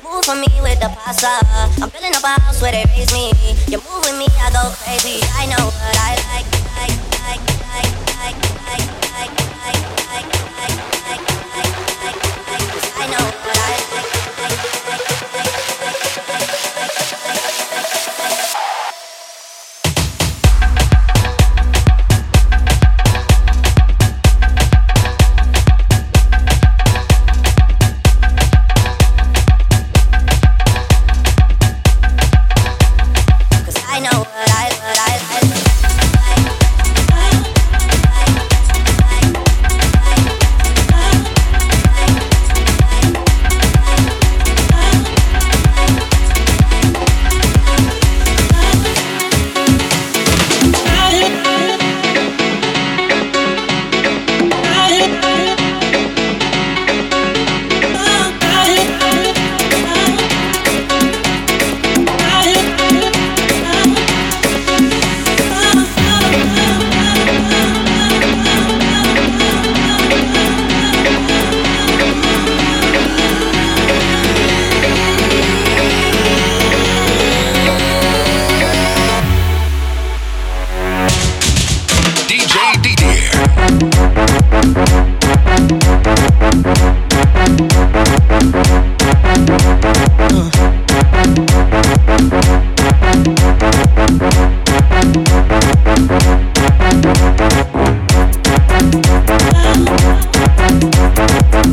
Move 0.00 0.24
for 0.24 0.34
me 0.34 0.48
with 0.64 0.80
the 0.80 0.88
pasta. 0.88 1.44
I'm 1.82 1.90
building 1.90 2.16
up 2.16 2.24
a 2.24 2.40
house 2.40 2.62
where 2.62 2.72
they 2.72 2.84
raise 2.96 3.12
me. 3.12 3.28
You 3.68 3.76
move 3.84 4.00
with 4.08 4.16
me, 4.16 4.26
I 4.40 4.48
go 4.56 4.72
crazy. 4.80 5.20
I 5.36 5.44
know 5.52 5.68
what 5.68 5.96
I 6.00 6.16
like, 6.32 6.48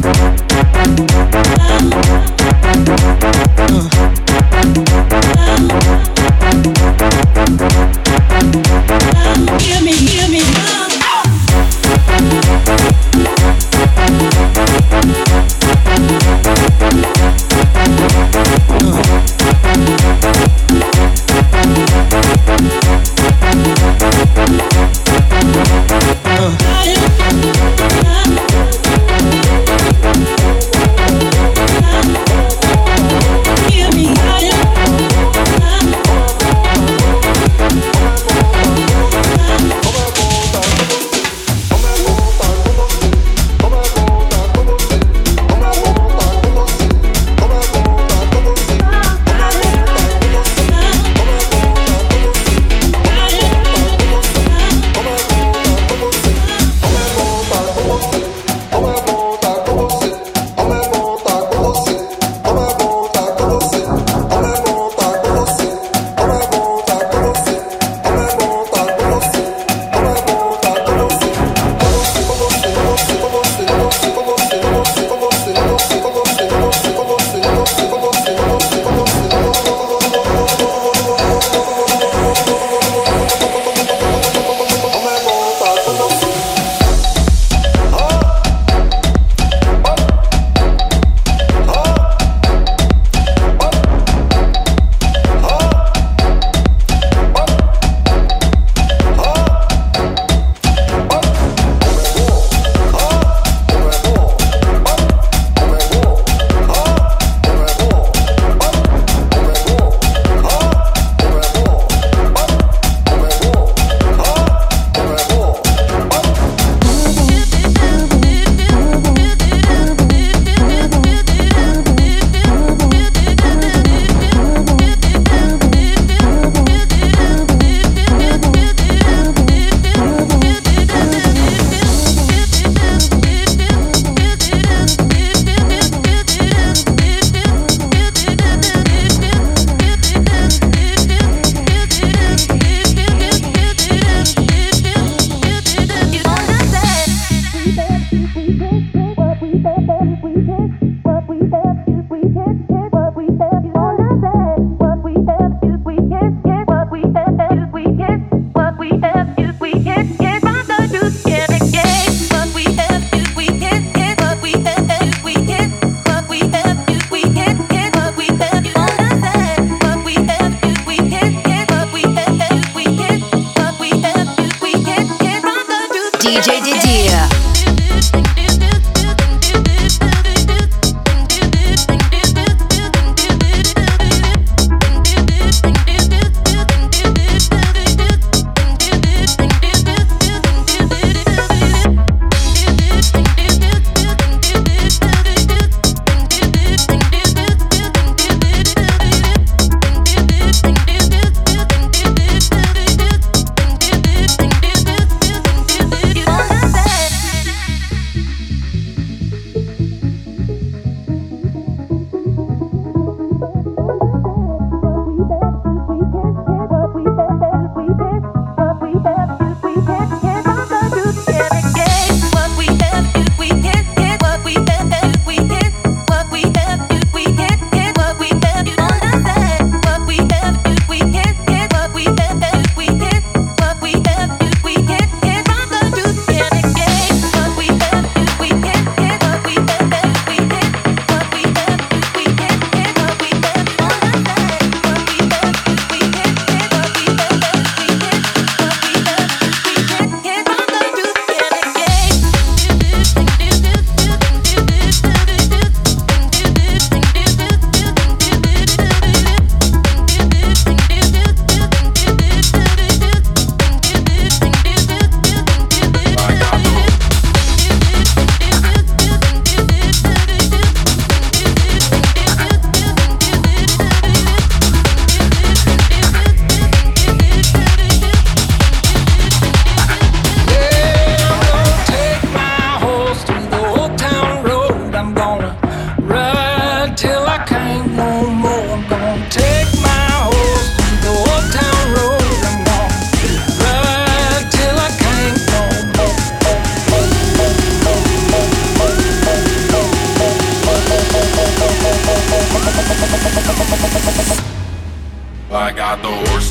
Thank 0.03 0.32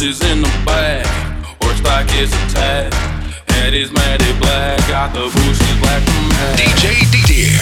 horses 0.02 0.30
in 0.30 0.42
the 0.42 0.48
stock 1.76 2.06
is 2.16 2.32
attached. 2.32 2.96
Head 3.50 3.72
is 3.72 3.92
matted 3.92 4.38
black, 4.40 4.78
got 4.88 5.12
the 5.12 5.30
black 5.80 6.02
from 6.02 6.30
DJ 6.58 7.61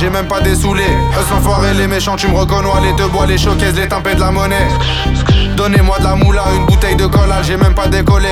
Didier. 0.00 0.16
tu 2.16 2.28
me 2.28 2.38
reconnais 2.38 2.88
les 2.88 2.92
deux 2.94 3.08
bois, 3.08 3.26
les 3.26 3.36
choquaises, 3.36 3.74
les 3.74 3.86
tempêtes 3.86 4.16
de 4.16 4.20
la 4.20 4.30
monnaie. 4.30 4.68
Donnez-moi 5.56 5.98
de 5.98 6.04
la 6.04 6.14
moula, 6.14 6.44
une 6.56 6.64
bouteille 6.64 6.96
de 6.96 7.06
cola, 7.06 7.42
j'ai 7.42 7.58
même 7.58 7.74
pas 7.74 7.86
décollé. 7.86 8.30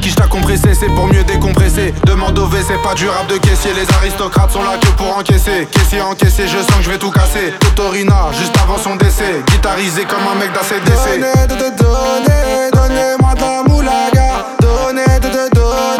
Qui 0.00 0.14
t'a 0.14 0.28
compressé, 0.28 0.74
c'est 0.74 0.88
pour 0.94 1.08
mieux 1.08 1.24
décompresser. 1.24 1.92
Demande 2.04 2.38
au 2.38 2.46
V, 2.46 2.58
c'est 2.66 2.80
pas 2.82 2.94
du 2.94 3.08
rap 3.08 3.26
de 3.26 3.38
caissier. 3.38 3.72
Les 3.74 3.92
aristocrates 3.96 4.52
sont 4.52 4.62
là 4.62 4.78
que 4.80 4.86
pour 4.96 5.16
encaisser. 5.16 5.66
Caissier 5.72 6.02
encaissé, 6.02 6.44
je 6.46 6.58
sens 6.58 6.76
que 6.78 6.84
je 6.84 6.90
vais 6.90 6.98
tout 6.98 7.10
casser. 7.10 7.52
Totorina, 7.58 8.30
juste 8.38 8.56
avant 8.62 8.78
son 8.78 8.94
décès. 8.94 9.42
Guitarisé 9.50 10.04
comme 10.04 10.26
un 10.30 10.38
mec 10.38 10.52
d'ACDC. 10.52 11.20
Donnez, 11.20 11.46
donnez, 11.48 11.70
donnez, 11.76 12.70
donnez-moi 12.72 13.34
de 13.34 13.40
la 13.40 13.62
moulaga. 13.66 14.46
Donnez, 14.60 15.18
donnez, 15.20 15.50
donnez, 15.52 15.99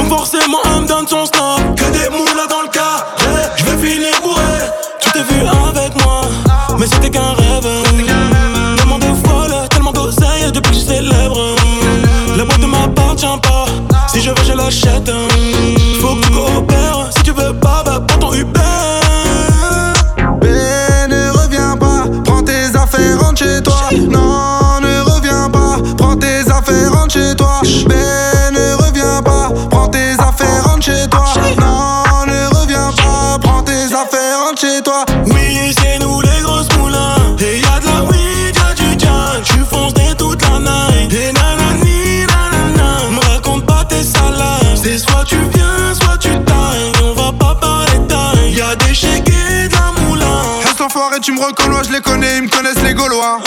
chez 30.81 31.07
toi. 31.09 31.25
Non, 31.59 32.25
ne 32.25 32.55
reviens 32.55 32.91
pas, 32.97 33.37
prends 33.39 33.61
tes 33.61 33.85
affaires, 33.85 34.39
rentre 34.45 34.61
chez 34.61 34.81
toi. 34.81 35.05
Oui, 35.27 35.73
c'est 35.79 35.99
nous 35.99 36.21
les 36.21 36.41
grosses 36.41 36.67
moulins. 36.77 37.35
Et 37.39 37.59
y'a 37.59 37.79
de 37.79 37.85
la 37.85 38.03
weed, 38.03 38.55
y'a 38.55 38.73
du 38.73 38.99
jack. 38.99 39.43
Tu 39.43 39.59
fonces 39.69 39.93
des 39.93 40.15
toute 40.17 40.41
la 40.41 40.59
night. 40.59 41.13
Et 41.13 41.31
nanani, 41.33 42.25
nanana. 42.27 43.09
Me 43.11 43.33
raconte 43.33 43.65
pas 43.65 43.85
tes 43.85 44.03
salades. 44.03 44.77
C'est 44.81 44.97
soit 44.97 45.23
tu 45.25 45.37
viens, 45.53 45.93
soit 45.93 46.17
tu 46.17 46.29
tailles. 46.29 46.91
On 47.03 47.13
va 47.13 47.31
pas 47.31 47.55
parler 47.55 47.99
taille. 48.07 48.53
Y'a 48.53 48.75
des 48.75 48.91
et 48.91 49.67
de 49.67 49.73
la 49.73 50.01
moulin. 50.01 50.25
Reste 50.65 50.81
enfoiré, 50.81 51.19
tu 51.19 51.31
me 51.31 51.39
reconnais, 51.39 51.83
je 51.87 51.91
les 51.91 52.01
connais, 52.01 52.37
ils 52.37 52.43
me 52.43 52.49
connaissent 52.49 52.83
les 52.83 52.93
Gaulois. 52.93 53.39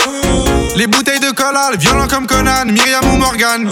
Les 0.77 0.87
bouteilles 0.87 1.19
de 1.19 1.31
collal, 1.31 1.77
violent 1.77 2.07
comme 2.07 2.27
Conan, 2.27 2.65
Myriam 2.65 3.05
ou 3.13 3.17
Morgan. 3.17 3.69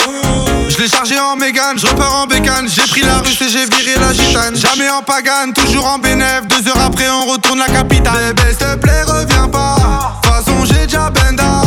Je 0.83 0.87
l'ai 0.89 0.97
chargé 0.97 1.17
en 1.17 1.37
mégane, 1.37 1.79
je 1.79 1.87
repars 1.87 2.13
en 2.13 2.27
bécane. 2.27 2.67
J'ai 2.67 2.81
pris 2.81 3.03
la 3.03 3.19
russe 3.19 3.39
et 3.39 3.47
j'ai 3.47 3.65
viré 3.67 3.97
la 4.01 4.11
gitane. 4.11 4.53
Jamais 4.53 4.89
en 4.89 5.01
pagane, 5.01 5.53
toujours 5.53 5.85
en 5.87 5.97
bénéf. 5.97 6.41
Deux 6.49 6.67
heures 6.67 6.81
après, 6.85 7.09
on 7.09 7.25
retourne 7.25 7.59
la 7.59 7.67
capitale. 7.67 8.33
Bébé, 8.35 8.49
s'il 8.49 8.57
te 8.57 8.75
plaît, 8.75 9.03
reviens 9.03 9.47
pas. 9.47 10.19
Façon, 10.25 10.65
j'ai 10.65 10.85
benda. 10.85 11.62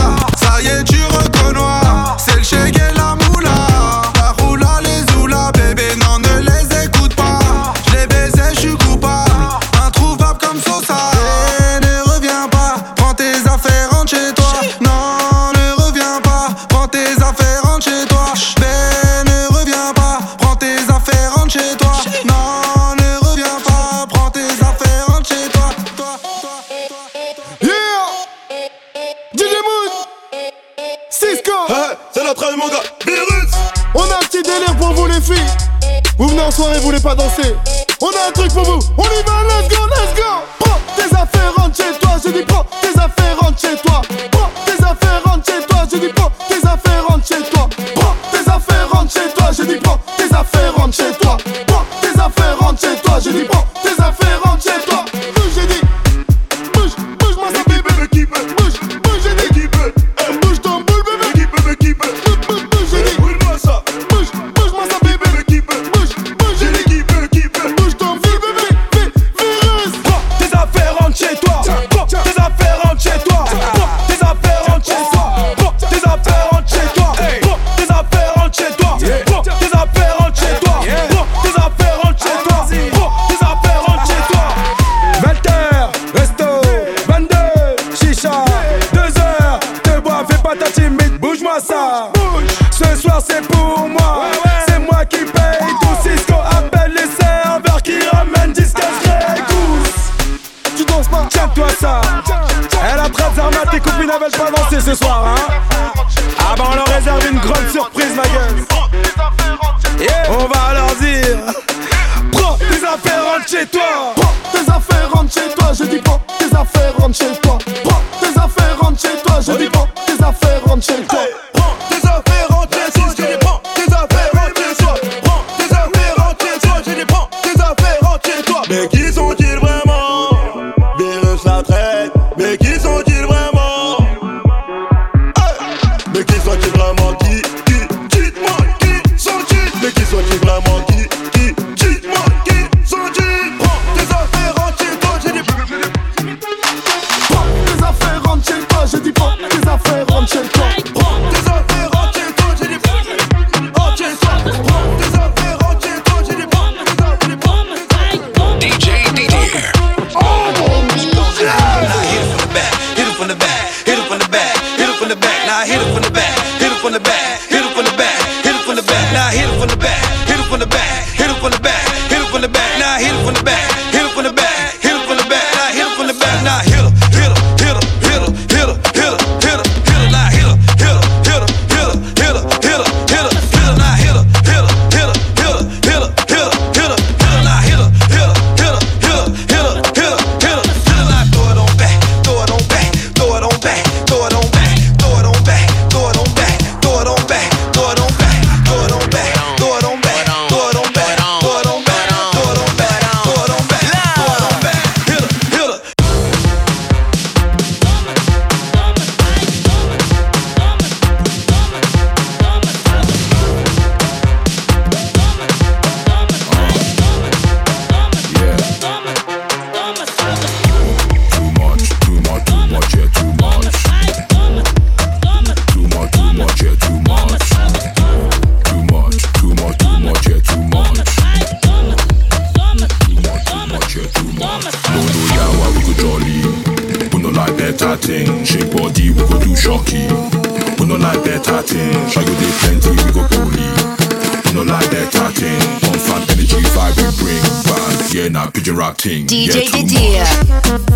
DJ 249.06 249.70
Didier. 249.70 250.95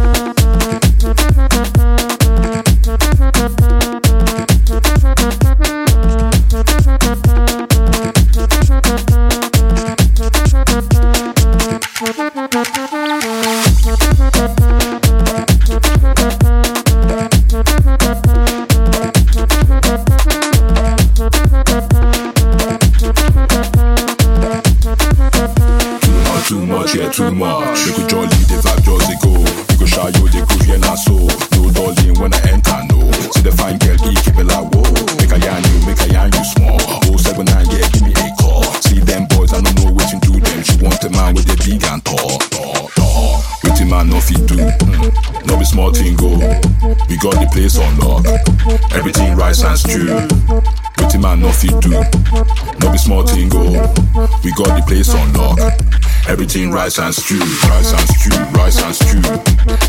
Everything 56.30 56.70
rice 56.70 56.96
and 57.00 57.12
stew, 57.12 57.40
rice 57.68 57.92
and 57.92 58.08
stew, 58.08 58.38
rice 58.54 58.80
and 58.80 58.94
stew. 58.94 59.18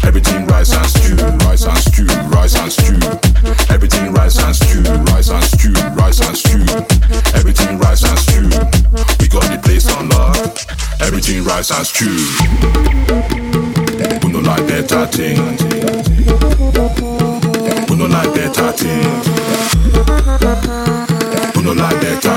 Everything 0.08 0.48
rice 0.48 0.74
and 0.74 0.88
stew, 0.88 1.16
rice 1.46 1.66
and 1.68 1.78
stew, 1.78 2.08
rice 2.34 2.56
and 2.56 2.72
stew. 2.72 2.98
Everything 3.70 4.12
rice 4.12 4.40
and 4.42 4.56
stew, 4.56 4.82
rice 5.14 5.30
and 5.30 5.44
stew, 5.44 5.72
rice 5.94 6.20
and 6.20 6.36
stew. 6.36 6.66
Everything 7.38 7.78
rice 7.78 8.04
and 8.04 8.18
stew. 8.18 8.50
We 9.20 9.28
got 9.28 9.46
the 9.54 9.60
place 9.62 9.88
on 9.96 10.10
lock. 10.10 10.58
Everything 11.00 11.44
rice 11.44 11.70
and 11.70 11.86
stew. 11.86 12.10
We 14.26 14.34
no 14.34 14.40
like 14.40 14.66
better 14.68 15.06
thing. 15.06 15.38
We 17.88 17.96
no 17.96 18.08
like 18.08 18.34
better 18.34 18.72
thing. 18.72 19.04
We 21.56 21.64
no 21.64 21.74
like 21.74 22.02
better. 22.02 22.31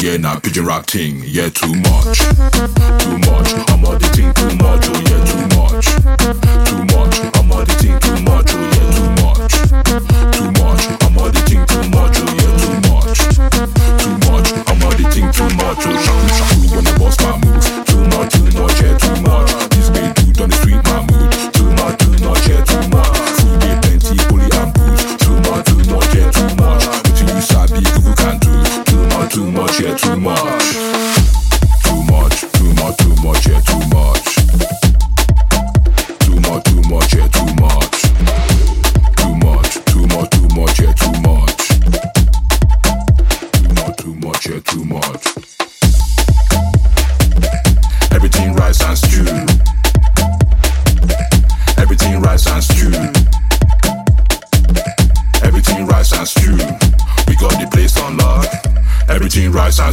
Yeah, 0.00 0.16
nah, 0.16 0.40
pigeon 0.40 0.64
rap 0.64 0.86
ting. 0.86 1.22
Yeah, 1.26 1.50
too 1.50 1.74
much. 1.74 2.18
Too 2.18 3.18
much. 3.28 3.52
I'm 3.68 3.84
all 3.84 3.98
the 3.98 4.08
too 4.16 4.24
much. 4.56 4.88
Oh, 4.88 4.96
yeah, 5.04 5.24
too 5.28 5.44
much. 5.60 5.84
Too 6.64 6.80
much. 6.88 7.16
I'm 7.36 7.52
all 7.52 7.64
the 7.66 7.74
too 8.00 8.16
much. 8.24 8.48
Oh, 8.48 8.64
yeah, 8.64 8.88
too 8.96 9.10
much. 9.20 9.52
Too 10.32 10.48
much. 10.56 10.82
I'm 11.04 11.18
all 11.18 11.28
the 11.28 11.40
too 11.44 11.60
much. 11.92 12.16
Oh, 12.16 12.32
yeah, 12.40 12.56
too 12.64 12.80
much. 12.88 13.20
Too 14.00 14.16
much. 14.24 14.48
I'm 14.68 14.80
all 14.82 14.96
the 14.96 15.04
thing 15.12 15.28
too 15.36 15.50
much. 15.54 15.84
Oh, 15.84 15.92
shaku 16.00 16.28
shaku 16.32 16.76
when 16.76 16.86
I 16.86 16.98
bust 16.98 17.20
my 17.20 17.36
moves. 17.36 17.79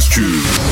Tube. 0.08 0.67